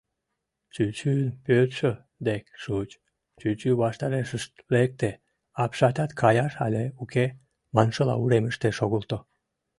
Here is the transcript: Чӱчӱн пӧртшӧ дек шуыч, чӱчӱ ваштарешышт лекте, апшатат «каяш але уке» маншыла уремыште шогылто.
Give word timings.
Чӱчӱн 0.73 1.19
пӧртшӧ 1.45 1.91
дек 2.27 2.43
шуыч, 2.61 2.91
чӱчӱ 3.39 3.69
ваштарешышт 3.81 4.51
лекте, 4.73 5.11
апшатат 5.63 6.11
«каяш 6.21 6.53
але 6.65 6.83
уке» 7.03 7.25
маншыла 7.75 8.15
уремыште 8.23 8.69
шогылто. 8.77 9.17